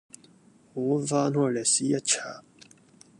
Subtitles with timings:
[0.73, 2.43] 我翻開歷史一查，